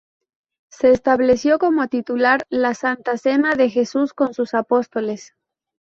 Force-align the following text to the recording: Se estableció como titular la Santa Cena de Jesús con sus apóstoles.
Se 0.71 0.89
estableció 0.89 1.59
como 1.59 1.87
titular 1.87 2.47
la 2.49 2.73
Santa 2.73 3.19
Cena 3.19 3.53
de 3.53 3.69
Jesús 3.69 4.15
con 4.15 4.33
sus 4.33 4.55
apóstoles. 4.55 5.35